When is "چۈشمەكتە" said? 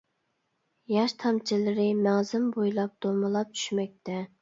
3.57-4.23